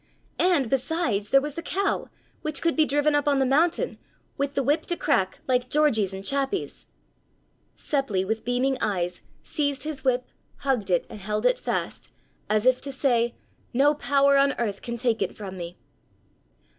[0.39, 2.09] And, besides, there was the cow,
[2.41, 3.99] which could be driven up on the mountain,
[4.35, 6.87] with the whip to crack, like Georgie's and Chappi's!
[7.77, 10.31] Seppli, with beaming eyes, seized his whip,
[10.65, 12.09] hugged it and held it fast,
[12.49, 13.35] as if to say:
[13.75, 15.77] "No power on earth can take it from me!"